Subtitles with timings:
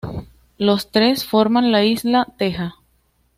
[0.57, 2.73] Los tres forman la isla Teja.